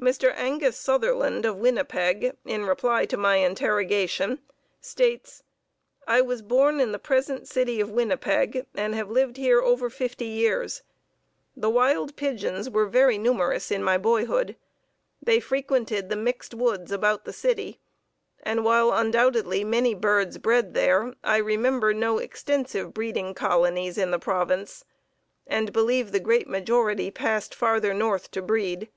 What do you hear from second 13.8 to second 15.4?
my boyhood. They